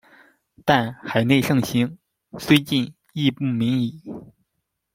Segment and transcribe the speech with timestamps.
[0.65, 1.99] 但“海内盛行，
[2.39, 4.01] 虽禁亦不泯矣”。